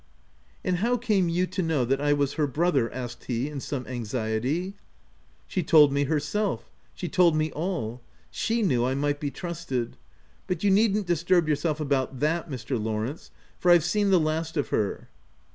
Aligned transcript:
"And 0.65 0.77
how 0.77 0.97
came 0.97 1.29
you 1.29 1.45
to 1.45 1.61
know 1.61 1.85
that 1.85 2.01
I 2.01 2.11
was 2.11 2.33
her 2.33 2.47
brother?" 2.47 2.91
asked 2.91 3.25
he 3.25 3.47
in 3.47 3.59
some 3.59 3.85
anxietv." 3.85 4.73
She 5.47 5.61
told 5.61 5.93
me 5.93 6.05
herself. 6.05 6.71
She 6.95 7.07
told 7.07 7.35
me 7.35 7.51
all. 7.51 8.01
She 8.31 8.63
knew 8.63 8.83
I 8.83 8.95
might 8.95 9.19
be 9.19 9.29
trusted. 9.29 9.97
But 10.47 10.63
you 10.63 10.71
needn't 10.71 11.05
disturb 11.05 11.47
yourself 11.47 11.79
about 11.79 12.19
that, 12.19 12.49
Mr. 12.49 12.83
Lawrence, 12.83 13.29
for 13.59 13.69
I've 13.69 13.83
seen 13.85 14.09
the 14.09 14.19
last 14.19 14.57
of 14.57 14.69
her 14.69 15.07